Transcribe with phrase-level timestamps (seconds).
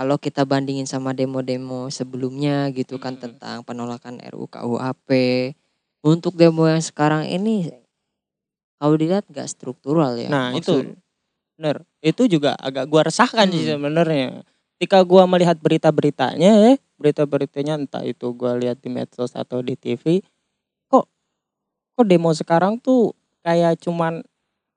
[0.00, 3.36] kalau kita bandingin sama demo-demo sebelumnya gitu kan Hmm.
[3.36, 5.08] tentang penolakan RUU KUHP.
[6.00, 7.68] Untuk demo yang sekarang ini
[8.80, 10.32] kalau dilihat nggak struktural ya.
[10.32, 10.96] Nah, Maksud- itu
[11.60, 11.84] bener.
[12.00, 13.76] Itu juga agak gua resahkan sih Hmm.
[13.76, 14.40] sebenarnya.
[14.80, 20.24] Ketika gua melihat berita-beritanya ya, berita-beritanya entah itu gua lihat di medsos atau di TV,
[20.88, 21.12] kok
[21.92, 23.12] kok demo sekarang tuh
[23.44, 24.24] kayak cuman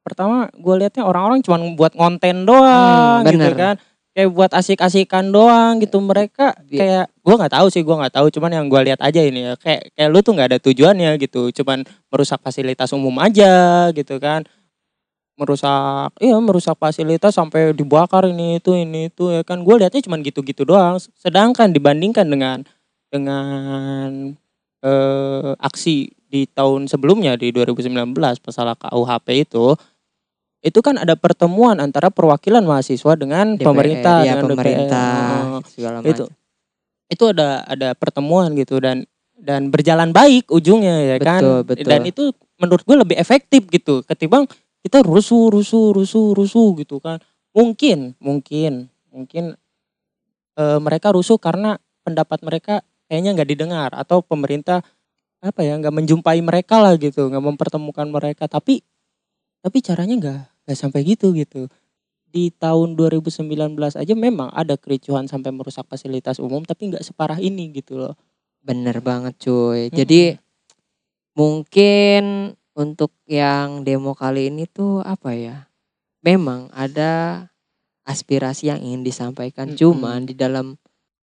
[0.03, 3.55] pertama gua lihatnya orang-orang cuman buat konten doang Hmm, gitu bener.
[3.55, 3.75] kan.
[4.13, 6.53] Kayak buat asik-asikan doang gitu mereka.
[6.69, 8.27] Bi- kayak gua nggak tahu sih gua nggak tahu.
[8.29, 11.49] Cuman yang gua lihat aja ini ya kayak kayak lu tuh nggak ada tujuannya gitu.
[11.49, 11.81] Cuman
[12.13, 14.45] merusak fasilitas umum aja gitu kan.
[15.33, 19.65] Merusak iya merusak fasilitas sampai dibakar ini itu ini itu ya kan.
[19.65, 21.01] Gue lihatnya cuman gitu-gitu doang.
[21.17, 22.61] Sedangkan dibandingkan dengan
[23.09, 24.37] dengan
[24.85, 29.77] eh, aksi di tahun sebelumnya di 2019 masalah KUHP itu
[30.63, 34.51] itu kan ada pertemuan antara perwakilan mahasiswa dengan DPR, pemerintah ya, dengan DPR.
[34.55, 36.27] pemerintah Heeh segala itu macam.
[37.11, 39.03] itu ada ada pertemuan gitu dan
[39.35, 41.87] dan berjalan baik ujungnya ya kan Betul, betul.
[41.91, 42.23] dan itu
[42.55, 44.47] menurut gue lebih efektif gitu ketimbang
[44.79, 47.19] kita rusuh rusuh rusuh rusuh gitu kan
[47.51, 49.59] mungkin mungkin mungkin
[50.55, 52.73] eh, mereka rusuh karena pendapat mereka
[53.11, 54.79] kayaknya nggak didengar atau pemerintah
[55.43, 58.79] apa ya nggak menjumpai mereka lah gitu nggak mempertemukan mereka tapi
[59.59, 61.67] tapi caranya nggak nggak sampai gitu gitu
[62.33, 67.69] di tahun 2019 aja memang ada kericuhan sampai merusak fasilitas umum tapi nggak separah ini
[67.75, 68.15] gitu loh
[68.63, 69.91] Bener banget cuy.
[69.91, 70.39] Jadi
[71.35, 75.67] mungkin untuk yang demo kali ini tuh apa ya?
[76.23, 77.45] Memang ada
[78.07, 79.75] aspirasi yang ingin disampaikan.
[79.75, 79.79] Mm-mm.
[79.79, 80.79] Cuman di dalam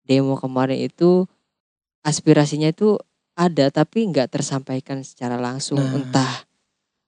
[0.05, 1.25] demo kemarin itu
[2.05, 3.01] aspirasinya itu
[3.33, 5.81] ada tapi nggak tersampaikan secara langsung.
[5.81, 5.97] Nah.
[5.97, 6.35] Entah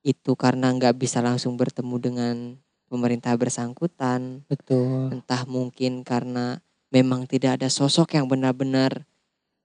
[0.05, 2.35] itu karena nggak bisa langsung bertemu dengan
[2.93, 4.45] pemerintah bersangkutan.
[4.47, 6.61] betul Entah mungkin karena
[6.93, 9.09] memang tidak ada sosok yang benar-benar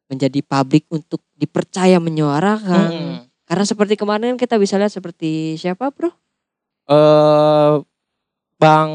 [0.09, 2.89] menjadi publik untuk dipercaya menyuarakan.
[2.89, 3.29] Mm-mm.
[3.45, 6.09] Karena seperti kemarin kita bisa lihat seperti siapa bro?
[6.89, 7.73] eh
[8.57, 8.91] bang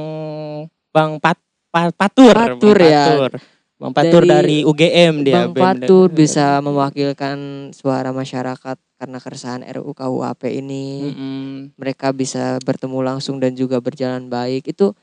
[0.90, 1.38] bang Pat,
[1.70, 3.04] Pa- Patur Patur Bang ya.
[3.06, 3.30] Patur.
[3.78, 5.62] bang Patur dari, Dari UGM dia Bang BEM.
[5.62, 7.38] Fatur bisa mewakilkan
[7.70, 10.84] suara masyarakat karena keresahan RUU KUHP ini.
[11.04, 11.76] Mm-mm.
[11.76, 14.64] Mereka bisa bertemu langsung dan juga berjalan baik.
[14.66, 14.96] Itu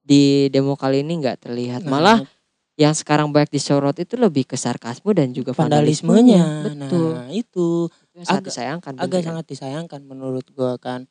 [0.00, 1.84] di demo kali ini nggak terlihat.
[1.84, 2.18] Nah, Malah
[2.74, 6.88] yang sekarang banyak disorot itu lebih ke sarkasme dan juga vandalismenya vandalismenya.
[6.88, 7.10] Betul.
[7.12, 8.92] nah itu Itu yang sangat agak- disayangkan.
[8.92, 9.26] agak tentunya.
[9.28, 11.04] sangat disayangkan menurut gua kan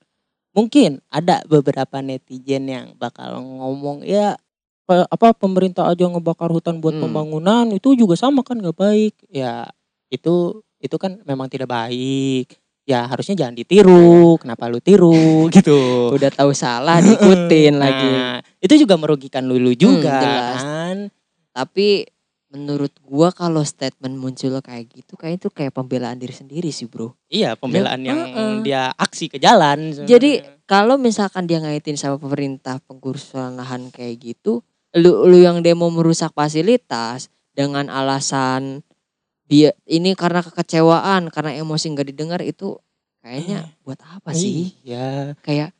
[0.51, 4.35] mungkin ada beberapa netizen yang bakal ngomong ya
[4.89, 7.07] apa pemerintah aja ngebakar hutan buat Hmm.
[7.07, 9.69] pembangunan itu juga sama kan nggak baik ya
[10.09, 12.49] itu itu kan memang tidak baik
[12.81, 18.09] ya harusnya jangan ditiru kenapa lu tiru gitu Udah tahu salah diikutin Nah, lagi.
[18.59, 20.59] itu juga merugikan lu, lu juga jelas.
[20.59, 20.97] kan
[21.51, 22.09] Tapi
[22.49, 27.15] menurut gua kalau statement muncul kayak gitu kayak itu kayak pembelaan diri sendiri sih, Bro.
[27.25, 28.51] iya pembelaan Ya, yang heeh.
[28.61, 34.63] dia aksi ke jalan Jadi kalau misalkan dia ngaitin sama pemerintah penggusuran lahan kayak gitu,
[34.91, 38.83] lu lu yang demo merusak fasilitas dengan alasan
[39.51, 42.79] dia ini karena kekecewaan, karena emosi nggak didengar itu
[43.19, 44.71] kayaknya buat apa sih?
[44.81, 45.75] iya Kayak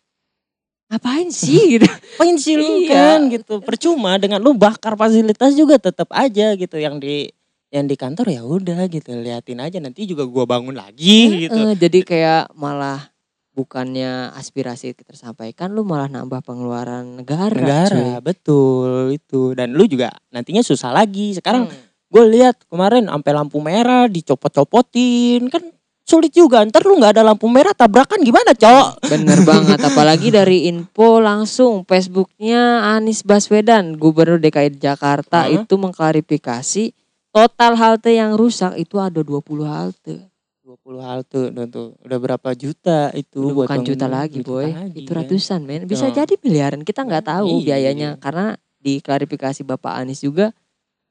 [0.87, 1.87] ngapain sih gitu.
[1.87, 2.91] ngapain sih lu Iya.
[2.91, 7.31] kan gitu percuma dengan lu bakar fasilitas juga tetap aja gitu yang di
[7.71, 11.79] yang di kantor ya udah gitu liatin aja nanti juga gua bangun lagi gitu Eh,
[11.79, 13.07] jadi kayak malah
[13.51, 17.55] bukannya aspirasi tersampaikan lu malah nambah pengeluaran negara.
[17.87, 21.90] negara betul itu dan lu juga nantinya susah lagi sekarang Hmm.
[22.11, 25.63] Gue lihat kemarin sampai lampu merah dicopot-copotin kan
[26.01, 30.67] sulit juga ntar lu nggak ada lampu merah tabrakan gimana cok Bener banget, apalagi dari
[30.67, 32.61] info langsung Facebooknya
[32.91, 35.51] Anies Baswedan, Gubernur DKI Jakarta Hah?
[35.53, 36.91] itu mengklarifikasi
[37.29, 40.27] total halte yang rusak itu ada 20 halte.
[40.61, 44.67] 20 halte udah tuh udah berapa juta itu Udah buat bukan juta lagi Juta boy,
[44.69, 45.17] lagi, itu kan.
[45.23, 45.83] ratusan men.
[45.85, 46.13] Bisa Oh.
[46.13, 47.63] jadi miliaran, kita nggak tahu Iya.
[47.65, 50.51] biayanya karena di klarifikasi Bapak Anies juga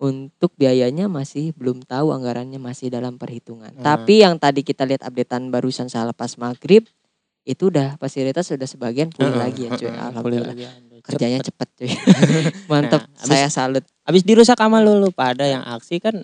[0.00, 3.70] untuk biayanya masih belum tahu anggarannya masih dalam perhitungan.
[3.70, 3.84] Hmm.
[3.84, 6.88] Tapi yang tadi kita lihat updatean barusan selepas maghrib
[7.44, 9.86] itu udah fasilitas sudah sebagian pulih Heeh, lagi ya cuy.
[9.86, 10.54] heeh, Alhamdulillah.
[10.56, 10.98] pulih lagi.
[11.00, 11.68] Kerjanya Cepet.
[11.68, 11.90] cepet cuy.
[12.72, 13.84] Mantap, Nah, abis- saya salut.
[14.02, 16.16] Habis dirusak sama lu, lu pada yang aksi kan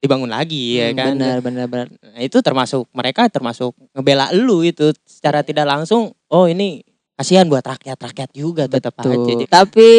[0.00, 1.12] dibangun lagi ya Hmm, kan.
[1.14, 1.86] Benar, benar, benar.
[1.92, 6.10] Nah, itu termasuk mereka termasuk ngebela lu itu secara tidak langsung.
[6.26, 6.82] Oh ini
[7.20, 9.12] kasihan buat rakyat-rakyat juga tetap aja.
[9.12, 9.28] Tuh.
[9.28, 9.90] Jadi, Tapi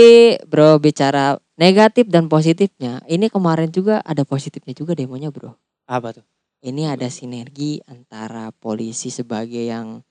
[0.50, 5.54] bro bicara negatif dan positifnya, ini kemarin juga ada positifnya juga demonya bro.
[5.86, 6.26] apa tuh?
[6.66, 10.02] Ini ada sinergi antara polisi sebagai yang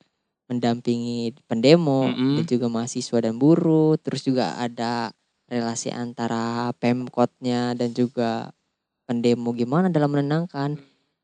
[0.51, 2.43] mendampingi pendemo Mm-mm.
[2.43, 5.15] dan juga mahasiswa dan buruh, terus juga ada
[5.51, 8.51] relasi antara Pemkotnya dan juga
[9.07, 10.79] pendemo gimana dalam menenangkan.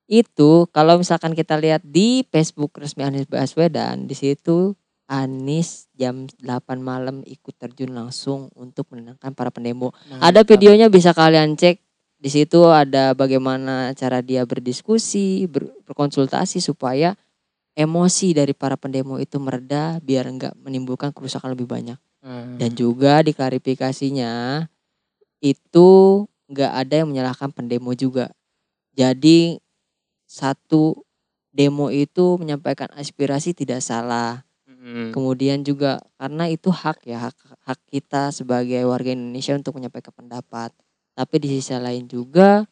[0.06, 6.82] Itu kalau misalkan kita lihat di Facebook resmi Anies Baswedan, di situ Anies jam 8
[6.82, 9.94] malam ikut terjun langsung untuk menenangkan para pendemo.
[10.18, 10.50] Ada Mantap.
[10.50, 11.78] videonya bisa kalian cek.
[12.16, 17.14] Di situ ada bagaimana cara dia berdiskusi, ber- berkonsultasi supaya
[17.76, 22.00] emosi dari para pendemo itu mereda biar enggak menimbulkan kerusakan lebih banyak.
[22.24, 22.56] Hmm.
[22.58, 24.64] Dan juga di klarifikasinya
[25.44, 25.90] itu
[26.50, 28.32] nggak ada yang menyalahkan pendemo juga.
[28.96, 29.60] Jadi
[30.24, 31.04] satu
[31.52, 34.45] demo itu menyampaikan aspirasi tidak salah.
[34.86, 35.10] Mm.
[35.10, 37.34] Kemudian juga karena itu hak ya hak
[37.66, 40.70] hak kita sebagai warga Indonesia untuk menyampaikan pendapat.
[41.18, 42.62] Tapi di sisi lain juga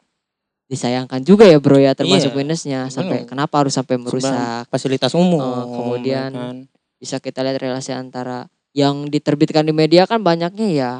[0.70, 3.28] disayangkan juga ya bro ya termasuk Iya, minusnya sampai bener.
[3.28, 4.72] kenapa harus sampai Sebenarnya merusak.
[4.72, 6.56] fasilitas umum Oh, kemudian ya kan?
[6.96, 10.92] Bisa kita lihat relasi antara yang diterbitkan di media kan banyaknya ya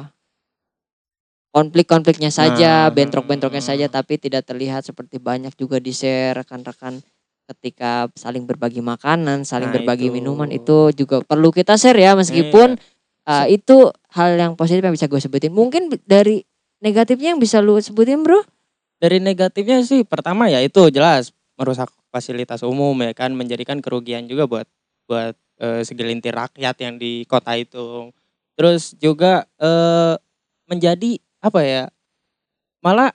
[1.55, 3.71] konflik-konfliknya saja, Nah, bentrok-bentroknya hmm.
[3.71, 6.99] saja tapi tidak terlihat seperti banyak juga di share rekan-rekan
[7.45, 10.17] ketika saling berbagi makanan, saling Nah, berbagi itu.
[10.17, 12.77] minuman itu juga perlu kita share ya meskipun
[13.29, 15.53] uh, itu hal yang positif yang bisa gue sebutin.
[15.53, 16.41] Mungkin dari
[16.81, 18.41] negatifnya yang bisa lu sebutin bro?
[18.99, 24.47] Dari negatifnya sih pertama ya itu jelas merusak fasilitas umum ya kan menjadikan kerugian juga
[24.47, 24.67] buat
[25.07, 28.11] buat eh, segelintir rakyat yang di kota itu.
[28.55, 30.15] Terus juga eh,
[30.67, 31.83] menjadi apa ya?
[32.81, 33.11] Malah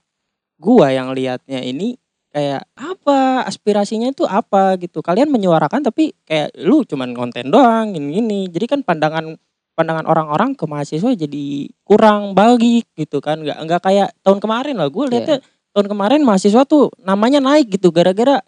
[0.61, 2.00] gua yang lihatnya ini
[2.31, 3.45] kayak apa?
[3.45, 4.79] Aspirasinya itu apa?
[4.79, 5.03] Gitu.
[5.03, 8.47] Kalian menyuarakan tapi kayak lu cuman konten doang gini-gini.
[8.49, 9.35] Jadi kan pandangan
[9.75, 13.43] pandangan orang-orang ke mahasiswa jadi kurang baik gitu kan.
[13.43, 14.89] Nggak nggak kayak tahun kemarin lah.
[14.89, 15.43] Gue lihatnya
[15.75, 18.43] tahun kemarin mahasiswa tuh namanya naik gitu gara-gara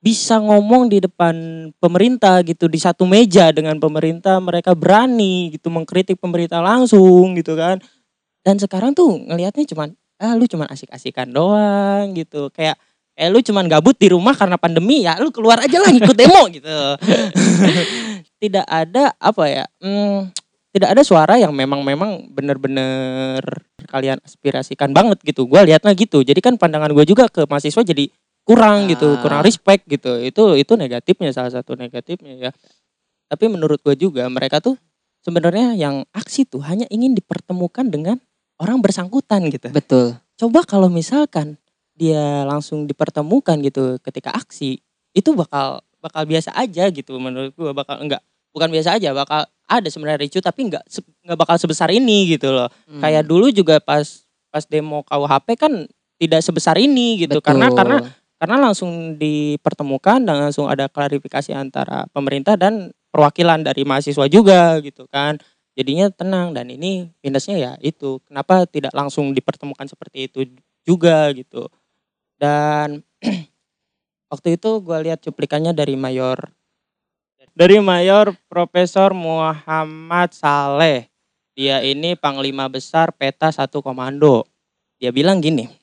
[0.00, 4.40] bisa ngomong di depan pemerintah gitu di satu meja dengan pemerintah.
[4.40, 7.78] Mereka berani gitu mengkritik pemerintah langsung gitu kan.
[8.40, 12.48] Dan sekarang tuh ngelihatnya cuman ah lu cuman asik-asikan doang gitu.
[12.52, 12.80] Kayak
[13.20, 16.48] eh lu cuman gabut di rumah karena pandemi ya lu keluar aja lah ikut demo
[16.48, 16.72] gitu.
[18.40, 20.32] Tidak ada apa ya hmm,
[20.72, 23.44] tidak ada suara yang memang memang bener-bener
[23.90, 25.44] kalian aspirasikan banget gitu.
[25.44, 26.24] Gue liatnya gitu.
[26.24, 28.08] Jadi kan pandangan gue juga ke mahasiswa jadi
[28.48, 29.18] kurang gitu.
[29.18, 29.20] Ah.
[29.20, 30.16] kurang respect gitu.
[30.22, 32.50] Itu itu negatifnya salah satu negatifnya ya.
[33.28, 34.80] Tapi menurut gue juga mereka tuh
[35.20, 38.16] sebenarnya yang aksi tuh hanya ingin dipertemukan dengan
[38.56, 39.68] orang bersangkutan gitu.
[39.68, 40.16] Betul.
[40.40, 41.59] coba kalau misalkan
[42.00, 44.80] dia langsung dipertemukan gitu ketika aksi
[45.12, 48.24] itu bakal bakal biasa aja gitu menurut gua bakal enggak
[48.56, 50.82] bukan biasa aja bakal ada sebenarnya ricu tapi enggak
[51.22, 53.04] enggak bakal sebesar ini gitu loh Hmm.
[53.04, 55.72] kayak dulu juga pas pas demo KUHP kan
[56.16, 57.78] tidak sebesar ini gitu karena Betul.
[57.78, 57.96] karena
[58.40, 65.04] karena langsung dipertemukan dan langsung ada klarifikasi antara pemerintah dan perwakilan dari mahasiswa juga gitu
[65.12, 65.36] kan
[65.76, 70.48] jadinya tenang dan ini minusnya ya itu kenapa tidak langsung dipertemukan seperti itu
[70.82, 71.68] juga gitu
[72.40, 73.04] dan
[74.32, 76.48] waktu itu gue lihat cuplikannya dari mayor.
[77.52, 81.12] Dari mayor Profesor Muhammad Saleh.
[81.52, 84.48] Dia ini panglima besar peta satu komando.
[84.96, 85.80] Dia bilang gini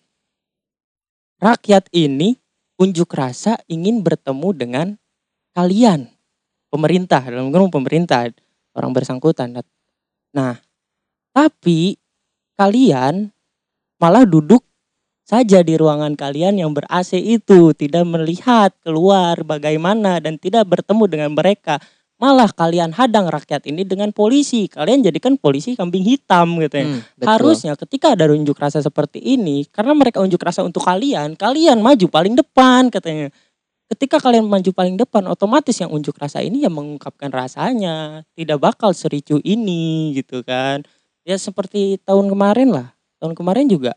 [1.38, 2.38] rakyat ini
[2.77, 4.88] unjuk rasa ingin bertemu dengan
[5.54, 6.09] kalian.
[6.68, 8.27] Pemerintah dalam kurung pemerintah
[8.75, 9.56] orang bersangkutan.
[10.36, 10.59] Nah
[11.31, 11.95] tapi
[12.59, 13.31] kalian
[14.01, 14.67] malah duduk
[15.28, 21.04] saja di ruangan kalian yang ber AC itu tidak melihat keluar bagaimana dan tidak bertemu
[21.12, 21.84] dengan mereka
[22.18, 27.02] malah kalian hadang rakyat ini dengan polisi kalian jadikan polisi kambing hitam gitu ya Hmm,
[27.19, 27.28] betul.
[27.28, 32.06] Harusnya ketika ada unjuk rasa seperti ini, karena mereka unjuk rasa untuk kalian, kalian maju
[32.07, 33.30] paling depan katanya.
[33.88, 38.92] Ketika kalian maju paling depan, otomatis yang unjuk rasa ini yang mengungkapkan rasanya, tidak bakal
[38.92, 40.84] sericu ini gitu kan.
[41.24, 42.88] Ya seperti tahun kemarin lah.
[43.19, 43.96] Tahun kemarin juga,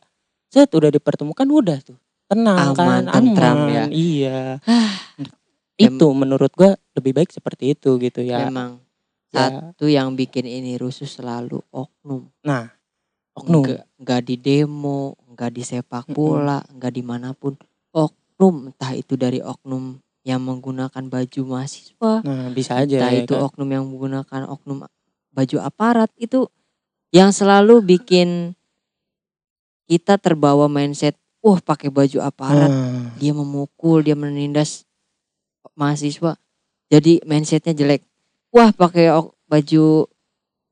[0.51, 1.99] set udah dipertemukan udah tuh.
[2.27, 3.71] Tenang Aman, kan, tentram aman.
[3.71, 3.85] ya.
[3.89, 4.41] Iya.
[5.81, 8.47] Itu menurut gua lebih baik seperti itu gitu ya.
[8.47, 8.83] Memang
[9.31, 9.63] Ya.
[9.71, 12.27] satu yang bikin ini rusuh selalu oknum.
[12.43, 12.67] Nah,
[13.33, 13.63] oknum.
[13.63, 17.55] Nggak, nggak di demo, nggak di sepak bola, nggak di mana pun.
[17.95, 23.35] Oknum, entah itu dari oknum yang menggunakan baju mahasiswa, Nah, bisa aja entah ya itu
[23.39, 23.47] kan.
[23.47, 24.83] oknum yang menggunakan oknum
[25.31, 26.51] baju aparat itu
[27.15, 28.59] yang selalu bikin
[29.91, 33.11] kita terbawa mindset, wah pakai baju aparat, Ah.
[33.19, 34.87] dia memukul, dia menindas
[35.75, 36.39] mahasiswa.
[36.87, 38.07] Jadi mindsetnya jelek.
[38.51, 40.07] Wah pakai ok- baju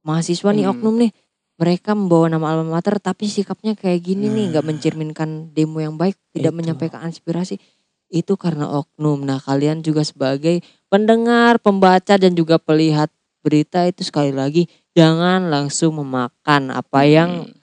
[0.02, 0.72] mahasiswa nih Hmm.
[0.78, 1.12] oknum nih.
[1.58, 4.70] Mereka membawa nama alma mater tapi sikapnya kayak gini nih nggak Nah.
[4.70, 6.58] mencerminkan demo yang baik, tidak Itu.
[6.62, 7.58] menyampaikan aspirasi.
[8.06, 9.26] Itu karena oknum.
[9.26, 13.10] Nah kalian juga sebagai pendengar, pembaca dan juga pelihat
[13.42, 17.57] berita itu sekali lagi jangan langsung memakan apa yang Hmm.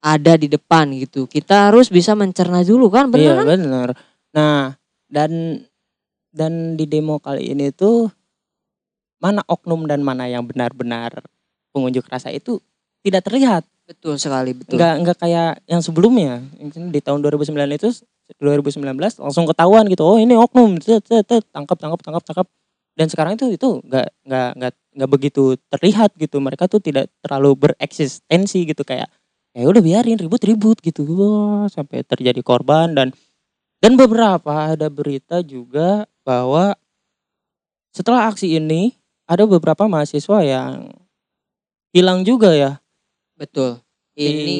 [0.00, 1.26] Ada di depan gitu.
[1.26, 3.46] Kita harus bisa mencerna dulu kan, bener Iya kan?
[3.46, 3.88] benar.
[4.36, 4.58] Nah
[5.06, 5.62] dan
[6.34, 8.12] dan di demo kali ini tuh
[9.16, 11.24] mana oknum dan mana yang benar-benar
[11.72, 12.60] pengunjuk rasa itu
[13.00, 13.62] tidak terlihat.
[13.86, 14.76] Betul sekali, betul.
[14.76, 16.42] Nggak nggak kayak yang sebelumnya.
[16.90, 17.88] Di tahun 2009 itu
[18.42, 18.82] 2019
[19.22, 20.02] langsung ketahuan gitu.
[20.02, 22.46] Oh ini oknum, tangkap tangkap tangkap tangkap.
[22.96, 26.42] Dan sekarang itu itu nggak nggak nggak nggak begitu terlihat gitu.
[26.42, 29.06] Mereka tuh tidak terlalu bereksistensi gitu kayak
[29.56, 33.08] ya udah biarin ribut-ribut gitu Wah, sampai terjadi korban dan
[33.80, 36.76] dan beberapa ada berita juga bahwa
[37.96, 38.92] setelah aksi ini
[39.24, 40.92] ada beberapa mahasiswa yang
[41.96, 42.72] hilang juga ya
[43.36, 43.80] Betul.
[44.16, 44.56] Di- Ini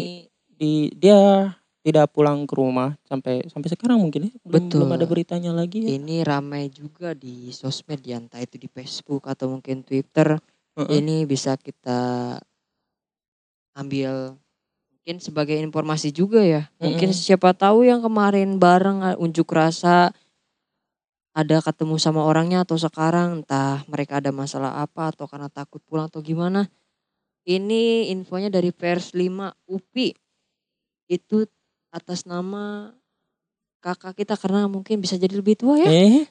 [0.57, 4.79] di dia tidak pulang ke rumah sampai sampai sekarang mungkin ya belum, Betul.
[4.85, 5.97] belum ada beritanya lagi ya.
[5.97, 10.37] ini ramai juga di sosmed ya, entah itu di Facebook atau mungkin Twitter.
[10.77, 10.99] Heeh.
[10.99, 12.37] Ini bisa kita
[13.77, 14.35] ambil
[15.07, 16.67] mungkin sebagai informasi juga ya.
[16.83, 17.23] Mungkin Mm-mm.
[17.31, 20.11] siapa tahu yang kemarin bareng uh, unjuk rasa
[21.31, 26.11] ada ketemu sama orangnya atau sekarang entah mereka ada masalah apa atau karena takut pulang
[26.11, 26.67] atau gimana.
[27.47, 30.11] Ini infonya dari Pers 5 UPI.
[31.07, 31.47] Itu
[31.95, 32.91] atas nama
[33.79, 35.87] kakak kita karena mungkin bisa jadi lebih tua ya.
[35.87, 36.27] Eh,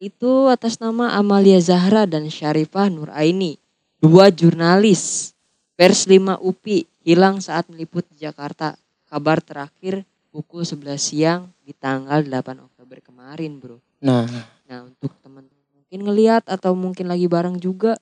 [0.00, 3.60] Itu atas nama Amalia Zahra dan Syarifah Nuraini.
[4.00, 5.36] Dua jurnalis
[5.76, 8.74] Pers 5 UPI hilang saat meliput di Jakarta.
[9.06, 10.02] Kabar terakhir
[10.34, 13.78] pukul 11 siang di tanggal 8 Oktober kemarin bro.
[14.02, 14.26] nah,
[14.66, 17.94] Nah untuk teman-teman mungkin ngelihat atau mungkin lagi bareng juga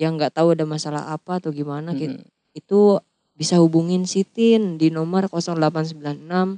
[0.00, 2.80] yang nggak tahu ada masalah apa atau gimana gitu, mm, itu
[3.36, 6.56] bisa hubungin Sitin di nomor 0896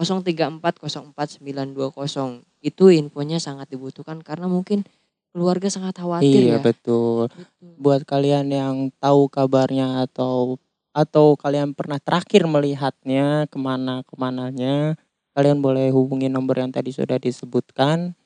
[0.00, 2.40] 034 04 920.
[2.64, 4.88] Itu infonya sangat dibutuhkan karena mungkin
[5.36, 6.64] keluarga sangat khawatir iya ya.
[6.64, 7.28] betul.
[7.28, 7.70] Betul.
[7.76, 10.56] Buat kalian yang tahu kabarnya atau
[10.96, 14.96] atau kalian pernah terakhir melihatnya ke mana ke mananya,
[15.36, 18.16] kalian boleh hubungi nomor yang tadi sudah disebutkan.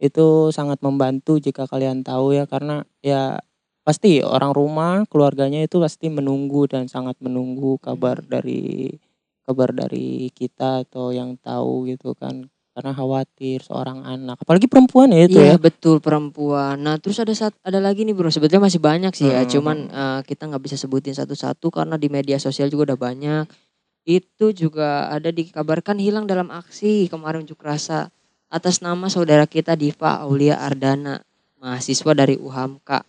[0.00, 3.40] Itu sangat membantu jika kalian tahu ya karena ya
[3.86, 8.30] pasti orang rumah keluarganya itu pasti menunggu dan sangat menunggu kabar Hmm.
[8.40, 8.62] dari
[9.46, 15.30] kabar dari kita atau yang tahu gitu kan karena khawatir seorang anak apalagi perempuan ya
[15.30, 16.74] itu Iya ya betul perempuan.
[16.82, 18.26] Nah terus ada sat- ada lagi nih bro.
[18.34, 19.46] Sebetulnya masih banyak sih ya.
[19.46, 19.50] Hmm.
[19.50, 23.46] Cuman eh, kita nggak bisa sebutin satu-satu karena di media sosial juga udah banyak.
[24.02, 28.10] Itu juga ada dikabarkan hilang dalam aksi kemarin unjuk rasa
[28.50, 31.22] atas nama saudara kita Diva Aulia Ardana,
[31.62, 33.00] mahasiswa dari UHAMKA.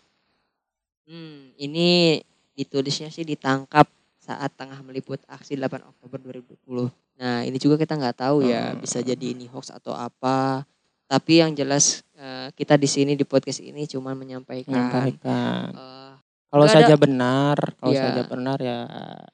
[1.09, 2.21] Hmm, ini
[2.55, 3.85] ditulisnya sih ditangkap
[4.25, 6.89] saat tengah meliput aksi 8 Oktober 2020.
[7.15, 8.81] Nah ini juga kita nggak tahu ya Hmm.
[8.81, 10.65] bisa jadi ini hoax atau apa.
[11.05, 14.73] Tapi yang jelas eh, kita di sini di podcast ini cuma menyampaikan.
[14.73, 16.11] menyampaikan eh,
[16.49, 18.01] kalau Nggak ada- saja benar kalau Iya.
[18.01, 18.79] saja benar ya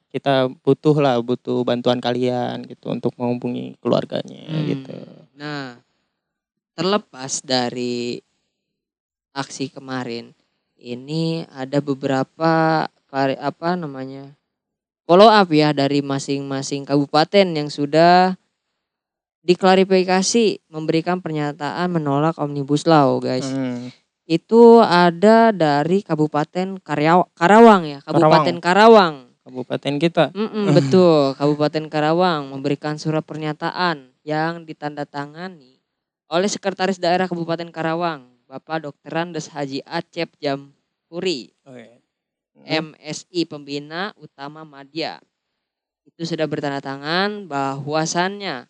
[0.08, 4.66] kita butuh lah butuh bantuan kalian gitu untuk menghubungi keluarganya Hmm.
[4.68, 4.96] gitu
[5.32, 5.80] Nah,
[6.74, 8.20] terlepas dari
[9.32, 10.36] aksi kemarin,
[10.76, 14.32] ini ada beberapa apa namanya
[15.02, 18.36] follow up ya dari masing-masing kabupaten yang sudah
[19.42, 23.46] diklarifikasi memberikan pernyataan menolak omnibus law guys.
[23.46, 23.90] Hmm.
[24.22, 29.16] Itu ada dari Kabupaten Karyaw- Karawang ya, Kabupaten Karawang.
[29.42, 35.82] kabupaten kita Mm-mm, betul, Kabupaten Karawang memberikan surat pernyataan yang ditandatangani
[36.30, 39.10] oleh Sekretaris Daerah Kabupaten Karawang, Bapak Dr.
[39.10, 41.98] Randes Haji Acep Jampuri, Hmm.
[42.64, 45.18] MSI Pembina Utama Madya.
[46.02, 48.66] Itu sudah bertanda tangan bahwasannya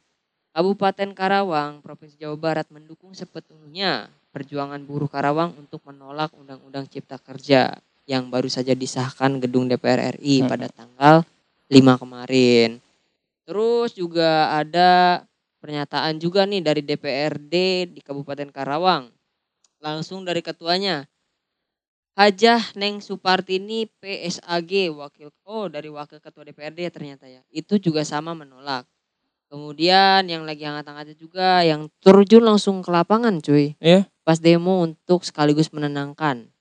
[0.52, 7.80] Kabupaten Karawang, Provinsi Jawa Barat mendukung sepenuhnya perjuangan buruh Karawang untuk menolak Undang-Undang Cipta Kerja
[8.04, 10.48] yang baru saja disahkan gedung DPR RI Hmm.
[10.52, 11.16] pada tanggal
[11.72, 12.82] 5 kemarin.
[13.48, 15.22] Terus juga ada
[15.64, 17.54] pernyataan juga nih dari DPRD
[17.96, 19.08] di Kabupaten Karawang.
[19.80, 21.08] Langsung dari ketuanya.
[22.12, 27.40] Hajah Neng Supartini PSAG wakil oh dari wakil ketua DPRD ya ternyata ya.
[27.48, 28.84] Itu juga sama menolak.
[29.48, 33.76] Kemudian yang lagi hangat-hangatnya juga yang terjun langsung ke lapangan cuy.
[33.80, 34.08] Iya.
[34.24, 36.52] Pas demo untuk sekaligus menenangkan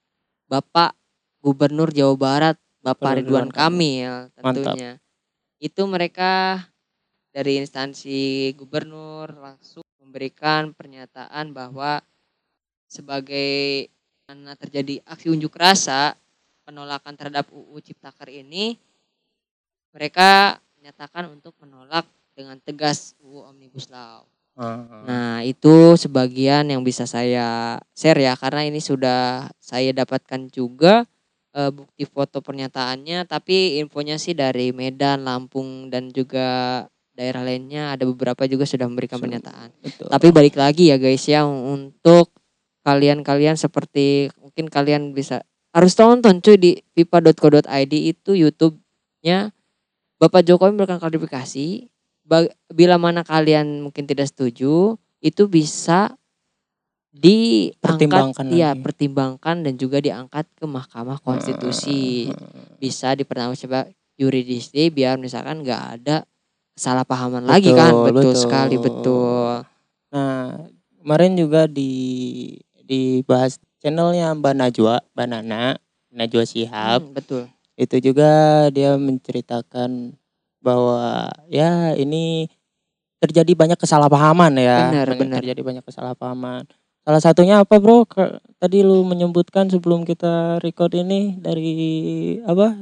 [0.48, 0.96] Bapak
[1.44, 4.76] Gubernur Jawa Barat Bapak Ridwan Kamil Mantap.
[4.76, 4.92] tentunya.
[5.62, 6.64] Itu mereka
[7.32, 12.04] dari instansi gubernur langsung memberikan pernyataan bahwa
[12.92, 13.88] sebagai
[14.32, 16.16] karena terjadi aksi unjuk rasa
[16.64, 18.80] penolakan terhadap UU Ciptaker ini
[19.92, 24.24] mereka menyatakan untuk menolak dengan tegas UU Omnibus Law.
[24.56, 25.04] Ah.
[25.04, 31.04] Nah, itu sebagian yang bisa saya share ya karena ini sudah saya dapatkan juga
[31.52, 36.88] eh, bukti foto pernyataannya tapi infonya sih dari Medan, Lampung dan juga
[37.20, 39.76] daerah lainnya ada beberapa juga sudah memberikan pernyataan.
[39.84, 40.08] Betul.
[40.08, 42.31] Tapi balik lagi ya guys ya untuk
[42.82, 49.54] kalian-kalian seperti mungkin kalian bisa harus tonton cuy di pipa.co.id itu YouTube-nya
[50.18, 51.88] Bapak Jokowi memberikan klarifikasi
[52.70, 56.14] bila mana kalian mungkin tidak setuju itu bisa
[57.12, 58.82] diangkat Pertimbangkan ya lagi.
[58.82, 62.80] pertimbangkan dan juga diangkat ke Mahkamah Konstitusi Hmm.
[62.80, 66.24] bisa dipertanggungjawab yuridisnya biar misalkan nggak ada
[66.72, 68.36] kesalahpahaman lagi kan Betul, betul, betul.
[68.40, 69.54] sekali betul
[70.12, 70.68] Nah,
[71.00, 71.92] kemarin juga di
[72.92, 75.80] dibahas channelnya Mbak Najwa, Mbak Nana,
[76.12, 77.00] Najwa Shihab.
[77.08, 77.48] Hmm, betul
[77.80, 80.12] Itu juga dia menceritakan
[80.60, 82.52] bahwa ya ini
[83.24, 84.92] terjadi banyak kesalahpahaman ya.
[84.92, 85.40] Benar, benar.
[85.40, 86.68] Terjadi banyak kesalahpahaman.
[87.02, 88.06] Salah satunya apa, Bro?
[88.06, 91.74] Ke- Tadi lu menyebutkan sebelum kita record ini dari
[92.46, 92.78] apa?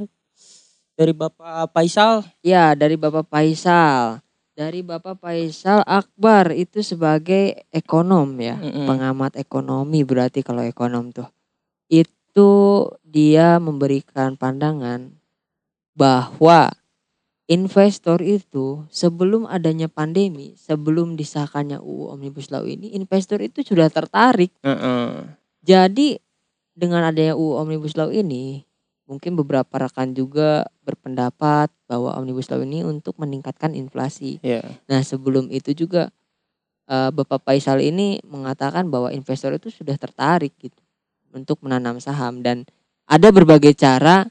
[1.00, 2.28] Dari Bapak Faisal.
[2.44, 4.20] Ya, dari Bapak Faisal.
[4.60, 8.92] Dari Bapak Faisal Akbar itu sebagai ekonom ya, Mm-mm.
[8.92, 11.32] pengamat ekonomi berarti kalau ekonom tuh.
[11.88, 15.16] Itu dia memberikan pandangan
[15.96, 16.76] bahwa
[17.48, 24.52] investor itu sebelum adanya pandemi, sebelum disahkannya UU Omnibus Law ini, investor itu sudah tertarik.
[24.60, 25.40] Heeh.
[25.64, 26.20] Jadi
[26.76, 28.68] dengan adanya UU Omnibus Law ini,
[29.10, 34.38] mungkin beberapa rekan juga berpendapat bahwa Omnibus Law ini untuk meningkatkan inflasi.
[34.46, 34.62] Ya.
[34.86, 36.14] Nah sebelum itu juga
[36.86, 40.78] eh, Bapak Faisal ini mengatakan bahwa investor itu sudah tertarik gitu
[41.34, 42.70] untuk menanam saham dan
[43.10, 44.30] ada berbagai cara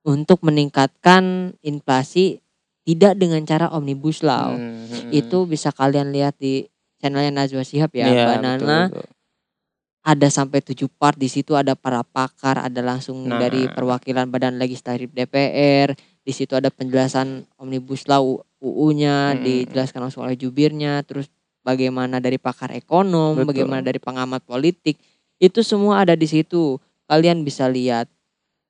[0.00, 2.40] untuk meningkatkan inflasi
[2.88, 4.56] tidak dengan cara Omnibus Law.
[4.56, 5.12] Hmm, hmm.
[5.12, 6.64] Itu bisa kalian lihat di
[6.96, 9.06] channelnya Najwa Shihab ya, Iya, Mbak betul, Nana betul.
[10.00, 13.36] Ada sampai tujuh part di situ ada para pakar ada langsung Nah.
[13.36, 19.44] dari perwakilan badan legislatif DPR di situ ada penjelasan omnibus law UU-nya Hmm.
[19.44, 21.28] dijelaskan langsung oleh jubirnya terus
[21.60, 23.48] bagaimana dari pakar ekonom Betul.
[23.52, 24.96] bagaimana dari pengamat politik
[25.36, 28.08] itu semua ada di situ kalian bisa lihat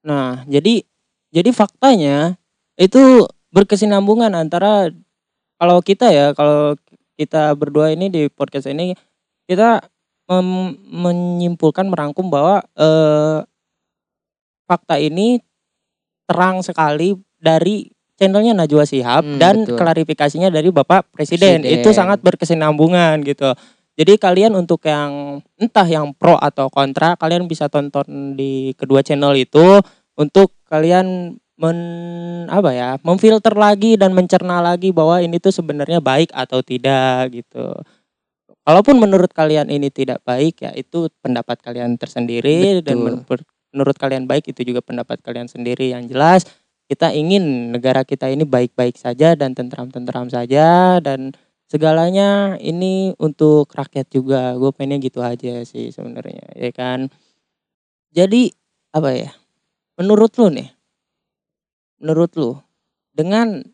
[0.01, 0.81] Nah, jadi
[1.29, 2.41] jadi faktanya
[2.75, 4.89] itu berkesinambungan antara
[5.61, 6.73] kalau kita ya, kalau
[7.15, 8.97] kita berdua ini di podcast ini
[9.45, 9.85] kita
[10.95, 13.43] menyimpulkan merangkum bahwa eh,
[14.71, 15.43] fakta ini
[16.31, 19.75] terang sekali dari channelnya Najwa Shihab Hmm, dan betul.
[19.81, 21.67] klarifikasinya dari Bapak Presiden.
[21.67, 21.83] Presiden.
[21.83, 23.51] Itu sangat berkesinambungan gitu.
[23.99, 29.35] Jadi kalian untuk yang entah yang pro atau kontra, kalian bisa tonton di kedua channel
[29.35, 29.83] itu
[30.15, 31.79] untuk kalian men
[32.49, 37.77] apa ya memfilter lagi dan mencerna lagi bahwa ini tuh sebenarnya baik atau tidak gitu.
[38.71, 43.03] Kalaupun menurut kalian ini tidak baik ya itu pendapat kalian tersendiri dan Betul.
[43.03, 43.43] menurut,
[43.75, 45.91] menurut kalian baik itu juga pendapat kalian sendiri.
[45.91, 46.47] Yang jelas
[46.87, 51.35] kita ingin negara kita ini baik-baik saja dan tentram-tentram saja dan
[51.67, 54.55] segalanya ini untuk rakyat juga.
[54.55, 57.11] Gue pengennya gitu aja sih sebenarnya ya kan?
[58.15, 58.55] Jadi
[58.95, 59.35] apa ya?
[59.99, 60.71] Menurut lu nih
[61.99, 62.55] menurut lu
[63.11, 63.67] dengan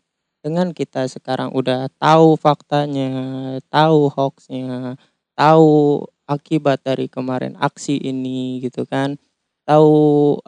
[0.47, 3.11] dengan kita sekarang udah tahu faktanya
[3.67, 4.95] tahu hoaxnya
[5.35, 9.19] tahu akibat dari kemarin aksi ini gitu kan
[9.67, 9.91] tahu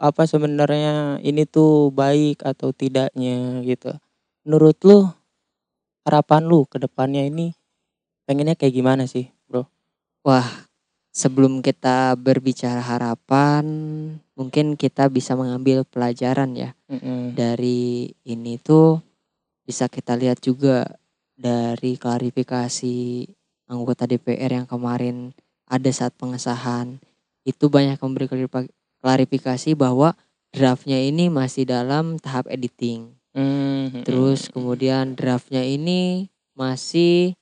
[0.00, 3.92] apa sebenarnya ini tuh baik atau tidaknya gitu.
[4.48, 5.04] Menurut lu
[6.08, 7.52] harapan lu ke depannya ini
[8.24, 9.68] pengennya kayak gimana sih bro?
[10.24, 10.48] Wah
[11.12, 13.68] sebelum kita berbicara harapan
[14.32, 16.72] mungkin kita bisa mengambil pelajaran ya.
[16.88, 17.36] Mm-mm.
[17.36, 19.04] dari ini tuh
[19.70, 20.82] bisa kita lihat juga
[21.38, 23.22] dari klarifikasi
[23.70, 25.30] anggota DPR yang kemarin
[25.70, 26.98] ada saat pengesahan
[27.46, 28.26] itu banyak memberi
[28.98, 30.18] klarifikasi bahwa
[30.50, 34.02] draftnya ini masih dalam tahap editing Mm-mm.
[34.02, 36.26] terus kemudian draftnya ini
[36.58, 37.38] masih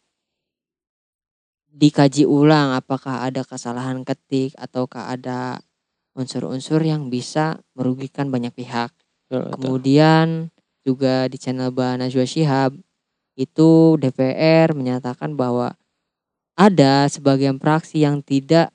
[1.73, 5.64] dikaji ulang apakah ada kesalahan ketik ataukah ada
[6.12, 8.93] unsur-unsur yang bisa merugikan banyak pihak
[9.33, 9.49] betul.
[9.57, 10.53] Kemudian
[10.88, 12.72] juga di channel Mbak Najwa Shihab
[13.37, 13.70] itu
[14.01, 15.77] DPR menyatakan bahwa
[16.57, 18.72] ada sebagian praksi yang tidak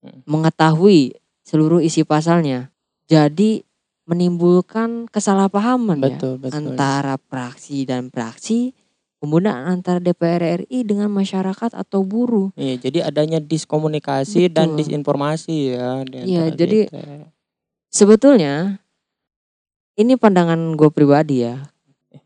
[0.00, 0.20] Hmm.
[0.28, 2.68] mengetahui seluruh isi pasalnya.
[3.08, 3.64] Jadi
[4.04, 8.76] menimbulkan kesalahpahaman ya betul betul antara praksi dan praksi,
[9.16, 12.52] kemudian antara DPR RI dengan masyarakat atau buruh.
[12.52, 14.84] Iya, jadi adanya diskomunikasi dan Betul.
[14.84, 16.04] disinformasi ya.
[16.04, 17.32] di Iya, jadi- kita.
[17.88, 18.83] Sebetulnya
[19.94, 21.62] ini pandangan gue pribadi ya.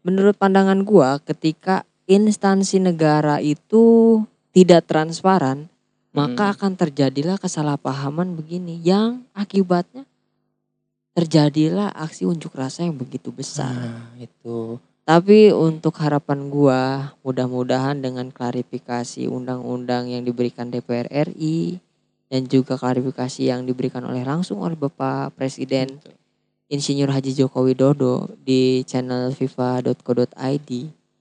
[0.04, 4.20] Menurut pandangan gue, ketika instansi negara itu
[4.57, 5.68] tidak transparan,
[6.16, 6.52] maka Mm.
[6.57, 10.09] akan terjadilah kesalahpahaman begini yang akibatnya
[11.12, 13.74] terjadilah aksi unjuk rasa yang begitu besar.
[13.74, 14.78] Nah, itu.
[15.02, 21.81] Tapi untuk harapan gua mudah-mudahan dengan klarifikasi undang-undang yang diberikan DPR RI
[22.28, 26.17] dan juga klarifikasi yang diberikan oleh langsung oleh Bapak Presiden Betul.
[26.68, 30.70] Insinyur Haji Joko Widodo di channel fifa.co.id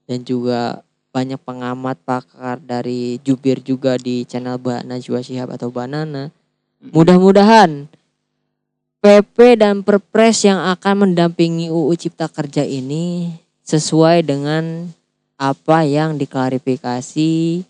[0.04, 6.28] dan juga banyak pengamat pakar dari jubir juga di channel Mbak Najwa Shihab atau Banana.
[6.92, 7.88] Mudah-mudahan
[9.00, 13.32] PP dan Perpres yang akan mendampingi UU Cipta Kerja ini
[13.64, 14.92] sesuai dengan
[15.38, 17.64] apa yang diklarifikasi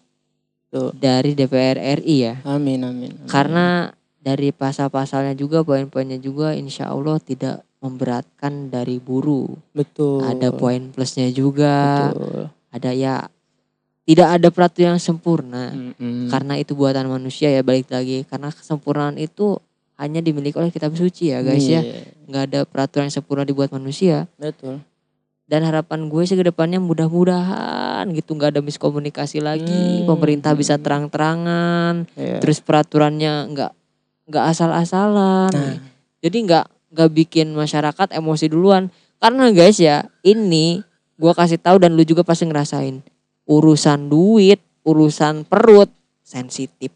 [0.73, 0.91] Tuh.
[0.99, 2.35] dari DPR RI ya.
[2.43, 3.13] Amin, amin.
[3.15, 3.29] amin.
[3.31, 9.47] Karena dari pasal-pasalnya juga poin-poinnya juga insya Allah tidak memberatkan dari buruh.
[9.71, 10.27] betul.
[10.27, 12.11] Ada poin plusnya juga.
[12.11, 12.51] Betul.
[12.75, 13.15] Ada ya
[14.09, 15.69] tidak ada peraturan yang sempurna.
[15.71, 16.33] Mm-mm.
[16.33, 18.25] Karena itu buatan manusia ya balik lagi.
[18.25, 19.61] Karena kesempurnaan itu
[20.01, 21.85] hanya dimiliki oleh kitab suci ya guys ya.
[21.85, 24.25] Iya, Nggak ada peraturan yang sempurna dibuat manusia.
[24.41, 24.81] Betul.
[25.49, 30.05] Dan harapan gue sih ke depannya mudah-mudahan gitu nggak ada miskomunikasi lagi.
[30.05, 30.09] Hmm.
[30.09, 32.09] Pemerintah bisa terang-terangan.
[32.17, 32.41] Iya.
[32.41, 33.73] Terus peraturannya nggak
[34.29, 35.53] nggak asal-asalan.
[35.53, 35.77] Nah.
[36.25, 38.93] Jadi nggak nggak bikin masyarakat emosi duluan.
[39.19, 40.81] Karena guys ya ini
[41.19, 43.03] gua kasih tahu dan lu juga pasti ngerasain
[43.49, 45.89] urusan duit, urusan perut
[46.21, 46.93] sensitif.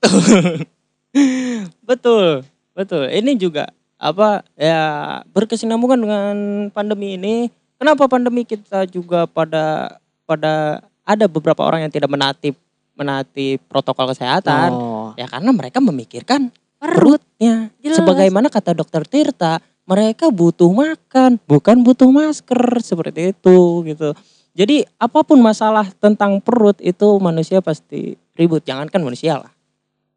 [1.88, 3.04] betul, betul.
[3.12, 3.68] Ini juga
[4.00, 6.34] apa ya berkesinambungan dengan
[6.72, 7.52] pandemi ini.
[7.76, 12.56] Kenapa pandemi kita juga pada pada ada beberapa orang yang tidak menaati
[12.96, 16.52] menaati protokol kesehatan Oh, ya karena mereka memikirkan.
[16.80, 17.68] Perutnya.
[17.84, 18.00] Jelas.
[18.00, 24.16] Sebagaimana kata dokter Tirta, mereka butuh makan, bukan butuh masker seperti itu gitu.
[24.56, 28.64] Jadi apa pun masalah tentang perut itu manusia pasti ribut.
[28.64, 29.52] Jangankan manusia lah.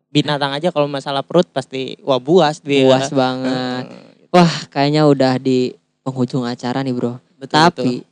[0.09, 2.87] Binatang aja kalau masalah perut pasti wah buas dia.
[2.87, 3.85] Puas banget.
[3.91, 7.21] Hmm, Wah, kayaknya udah di penghujung acara nih, Bro.
[7.37, 8.09] betul, Tapi betul.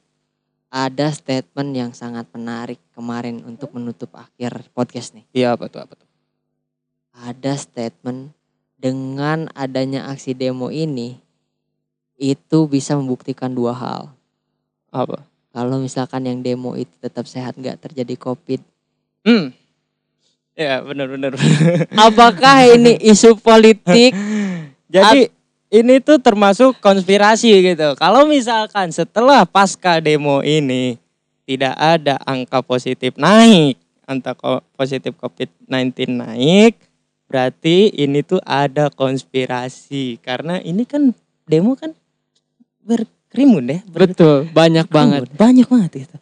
[0.70, 5.26] ada statement yang sangat menarik kemarin untuk menutup akhir podcast nih.
[5.34, 6.12] Iya apa tuh apa tuh?
[7.12, 8.32] ada statement
[8.82, 11.22] dengan adanya aksi demo ini
[12.18, 14.02] itu bisa membuktikan dua hal.
[14.90, 15.22] Apa?
[15.54, 18.62] Kalau misalkan yang demo itu tetap sehat nggak terjadi covid.
[19.22, 19.54] Hmm.
[20.58, 21.38] Ya benar benar.
[22.10, 24.18] Apakah ini isu politik?
[24.94, 25.30] Jadi
[25.72, 27.96] ini tuh termasuk konspirasi gitu.
[27.96, 31.00] Kalau misalkan setelah pasca demo ini
[31.48, 34.36] tidak ada angka positif naik, angka
[34.76, 36.76] positif COVID-19 naik,
[37.32, 40.20] berarti ini tuh ada konspirasi.
[40.20, 41.16] Karena ini kan
[41.48, 41.96] demo kan
[42.84, 43.80] berkerimun ya.
[43.88, 45.32] ber- Betul, banyak banget.
[45.32, 46.16] Banyak banget gitu.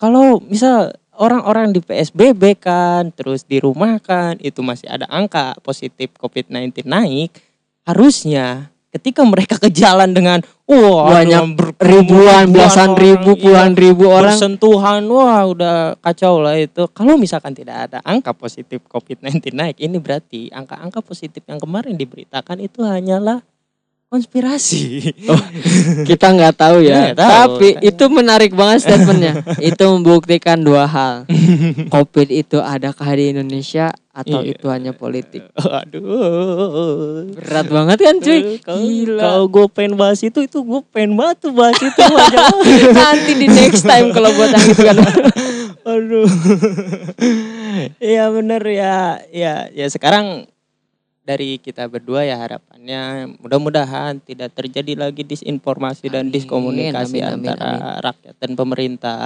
[0.00, 7.30] Kalau misal orang-orang di PSBB kan, terus dirumahkan, itu masih ada angka positif COVID-19 naik,
[7.84, 14.04] harusnya ketika mereka ke jalan dengan wah Banyak Ribuan, belasan orang, ribu, iya, puluhan ribu
[14.06, 14.36] orang.
[14.36, 16.86] bersentuhan, wah udah kacau lah itu.
[16.94, 22.62] Kalau misalkan tidak ada angka positif COVID-19 naik, ini berarti angka-angka positif yang kemarin diberitakan
[22.62, 23.42] itu hanyalah
[24.12, 25.08] konspirasi.
[26.08, 27.16] Kita nggak tahu ya.
[27.16, 27.32] Nggak tahu.
[27.32, 29.40] Tapi itu menarik banget statementnya.
[29.72, 31.24] itu membuktikan dua hal.
[31.94, 34.52] Covid itu adakah di Indonesia atau Iya.
[34.52, 35.48] itu hanya politik?
[35.56, 37.32] Aduh.
[37.32, 38.60] Berat banget kan cuy?
[38.60, 39.20] Kalau Gila.
[39.24, 42.02] kalau gue pengen bahas itu, itu gue pengen banget tuh bahas itu.
[42.92, 44.96] Nanti di next time kalau buat yang itu kan.
[45.88, 46.28] Aduh.
[47.96, 49.24] Iya bener ya.
[49.32, 50.51] Ya ya sekarang
[51.22, 57.46] dari kita berdua ya harapannya mudah-mudahan tidak terjadi lagi disinformasi dan Amin, diskomunikasi amin, amin,
[57.46, 57.70] antara
[58.02, 59.20] rakyat dan pemerintah.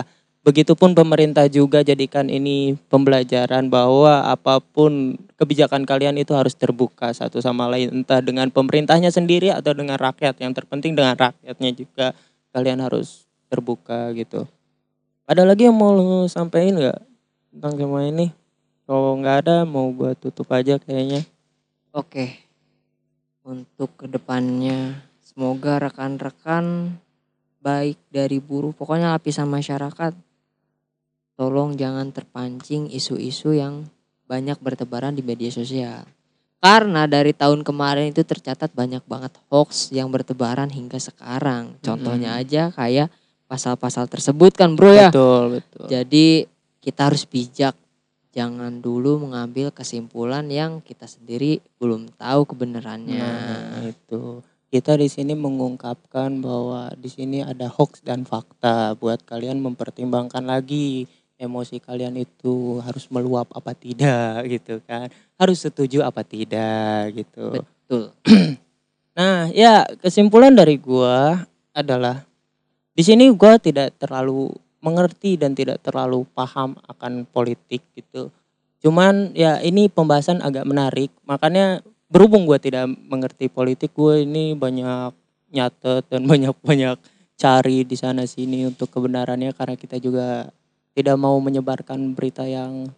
[0.47, 7.43] Begitupun pemerintah juga jadikan ini pembelajaran bahwa apa pun kebijakan kalian itu harus terbuka satu
[7.43, 10.39] sama lain entah dengan pemerintahnya sendiri atau dengan rakyat.
[10.39, 12.07] Yang terpenting dengan rakyatnya juga
[12.55, 14.47] kalian harus terbuka gitu.
[15.27, 16.99] Ada lagi yang mau lu sampaikan nggak
[17.51, 18.31] tentang semua ini?
[18.87, 21.27] Kalau nggak ada mau gua tutup aja kayaknya.
[21.97, 22.45] Oke.
[23.41, 26.93] Untuk ke depannya semoga rekan-rekan
[27.65, 30.13] baik dari buruh pokoknya lapisan masyarakat
[31.41, 33.89] tolong jangan terpancing isu-isu yang
[34.29, 36.05] banyak bertebaran di media sosial.
[36.61, 41.81] Karena dari tahun kemarin itu tercatat banyak banget hoax yang bertebaran hingga sekarang.
[41.81, 43.09] Contohnya aja kayak
[43.49, 45.09] pasal-pasal tersebut kan bro ya.
[45.09, 45.87] Betul betul.
[45.89, 46.27] Jadi
[46.85, 47.73] kita harus bijak.
[48.37, 53.25] Jangan dulu mengambil kesimpulan yang kita sendiri belum tahu kebenarannya.
[53.25, 59.57] Nah itu kita di sini mengungkapkan bahwa di sini ada hoax dan fakta buat kalian
[59.65, 61.09] mempertimbangkan lagi
[61.41, 68.13] emosi kalian itu harus meluap apa tidak gitu kan harus setuju apa tidak gitu Betul.
[69.17, 72.29] Nah, ya kesimpulan dari gua adalah
[72.93, 74.53] di sini gua tidak terlalu
[74.87, 78.31] mengerti dan tidak terlalu paham akan politik gitu.
[78.79, 85.11] Cuman ya ini pembahasan agak menarik, makanya berhubung gua tidak mengerti politik, gue ini banyak
[85.51, 86.95] nyatet dan banyak-banyak
[87.37, 90.49] cari di sana sini untuk kebenarannya karena kita juga
[90.97, 92.89] tidak mau menyebarkan berita yang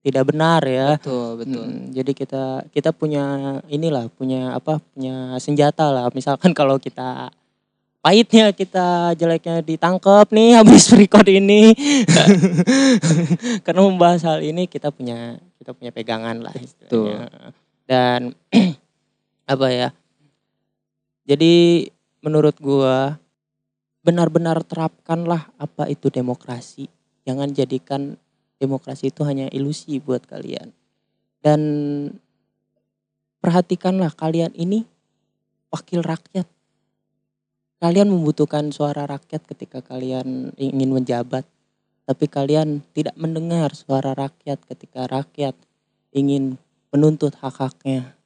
[0.00, 0.96] tidak benar ya.
[0.96, 1.64] Betul, betul.
[1.68, 3.24] Mm, jadi kita kita punya
[3.68, 6.08] inilah punya apa punya senjata lah.
[6.16, 7.30] Misalkan kalau kita
[8.00, 11.72] pahitnya kita jeleknya ditangkap nih habis record ini.
[13.64, 17.52] Karena membahas hal ini kita punya kita punya pegangan lah istilahnya.
[17.84, 18.32] Dan
[19.52, 19.88] apa ya?
[21.28, 21.86] Jadi
[22.24, 23.20] menurut gua
[24.00, 26.88] benar-benar terapkanlah apa itu demokrasi.
[27.28, 28.16] Jangan jadikan
[28.56, 30.72] demokrasi itu hanya ilusi buat kalian.
[31.40, 31.60] Dan
[33.40, 34.84] perhatikanlah kalian ini
[35.72, 36.48] wakil rakyat.
[37.80, 41.48] Kalian membutuhkan suara rakyat ketika kalian ingin menjabat.
[42.04, 45.56] Tapi kalian tidak mendengar suara rakyat ketika rakyat
[46.12, 46.60] ingin
[46.92, 48.18] menuntut hak-haknya.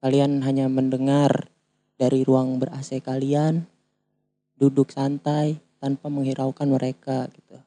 [0.00, 1.52] Kalian hanya mendengar
[2.00, 3.68] dari ruang ber-AC kalian,
[4.56, 7.60] duduk santai tanpa menghiraukan mereka gitu.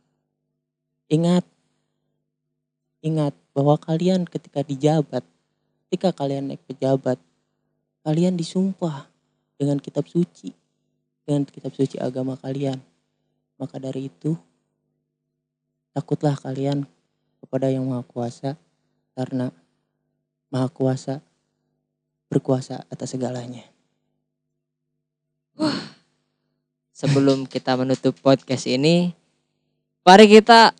[1.13, 1.45] Ingat,
[3.03, 5.27] Ingat bahwa kalian ketika dijabat,
[5.85, 7.19] ketika kalian naik pejabat,
[7.99, 9.11] kalian disumpah
[9.59, 10.55] dengan kitab suci,
[11.23, 12.79] dengan kitab suci agama kalian.
[13.59, 14.35] Maka dari itu,
[15.95, 16.83] takutlah kalian
[17.43, 18.59] kepada yang maha kuasa,
[19.15, 19.51] karena
[20.51, 21.23] maha kuasa
[22.27, 23.63] berkuasa atas segalanya.
[26.93, 29.11] Sebelum kita menutup podcast ini,
[30.01, 30.71] mari kita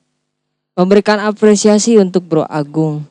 [0.74, 3.06] memberikan apresiasi untuk Bro Agung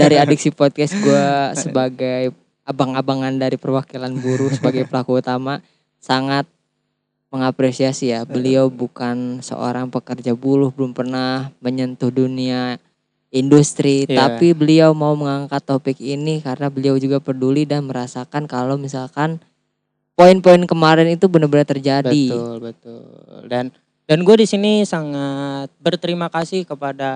[0.00, 2.32] dari Adiksi Podcast gue sebagai
[2.64, 5.60] abang-abangan dari perwakilan buruh sebagai pelaku utama
[6.00, 6.48] sangat
[7.34, 8.22] mengapresiasi ya.
[8.22, 12.78] Beliau bukan seorang pekerja buruh, belum pernah menyentuh dunia
[13.34, 14.30] industri, Iya.
[14.30, 19.42] tapi beliau mau mengangkat topik ini karena beliau juga peduli dan merasakan kalau misalkan
[20.14, 22.30] poin-poin kemarin itu benar-benar terjadi.
[22.30, 23.02] Betul, betul.
[23.50, 23.74] Dan
[24.06, 27.10] dan gue di sini sangat berterima kasih kepada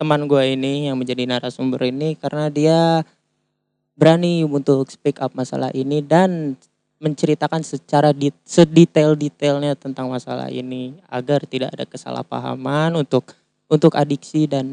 [0.00, 3.04] teman gue ini yang menjadi narasumber ini karena dia
[3.92, 6.56] berani untuk speak up masalah ini dan
[7.02, 13.34] menceritakan secara di, sedetail-detailnya tentang masalah ini agar tidak ada kesalahpahaman untuk
[13.66, 14.66] untuk adiksi dan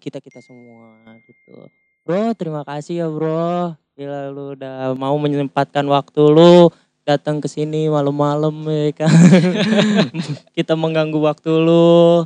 [0.00, 0.96] kita kita semua
[1.28, 1.68] gitu.
[2.08, 3.76] Bro, terima kasih ya bro.
[3.94, 6.72] Gila lu udah mau menyempatkan waktu lu
[7.04, 9.12] datang ke sini malam-malam ya kan.
[10.56, 12.24] kita mengganggu waktu lu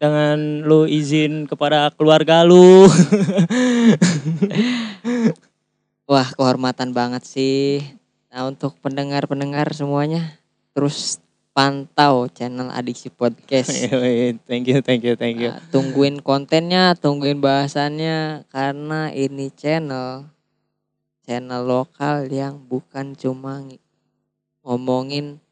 [0.00, 2.88] dengan lu izin kepada keluarga lu.
[6.10, 7.99] Wah, kehormatan banget sih.
[8.30, 10.38] Nah, untuk pendengar-pendengar semuanya
[10.70, 11.18] terus
[11.50, 13.74] pantau channel Adiksi Podcast.
[14.48, 15.50] thank you, thank you, thank you.
[15.50, 20.30] Nah, tungguin kontennya, tungguin bahasannya karena ini channel
[21.26, 23.82] channel lokal yang bukan cuma ng-
[24.62, 25.42] ngomongin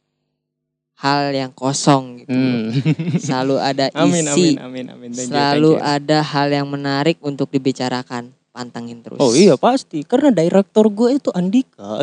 [0.99, 2.35] hal yang kosong gitu.
[2.35, 2.71] Hmm.
[3.27, 5.11] Selalu ada amin, isi, amin, amin, amin.
[5.15, 5.95] Thank you, selalu thank you.
[5.99, 8.38] ada hal yang menarik untuk dibicarakan.
[8.59, 9.23] Pantengin terus.
[9.23, 12.03] Oh iya pasti, karena direktur gue itu Andika.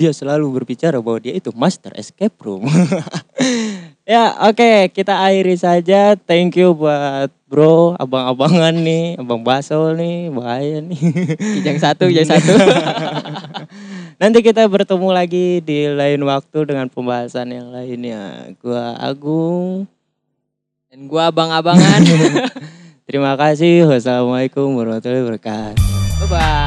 [0.00, 2.64] dia selalu berbicara bahwa dia itu master escape room.
[4.08, 6.16] ya oke kita akhiri saja.
[6.16, 10.96] Thank you buat bro, abang-abangan nih, abang Basol nih, bahaya nih.
[11.60, 12.56] Kijang satu, kijang satu.
[14.20, 18.56] Nanti kita bertemu lagi di lain waktu dengan pembahasan yang lainnya.
[18.64, 19.84] Gua Agung.
[20.92, 22.04] Dan gua abang-abangan.
[23.08, 23.88] Terima kasih.
[23.88, 25.80] Wassalamualaikum warahmatullahi wabarakatuh.
[26.20, 26.61] Bye-bye.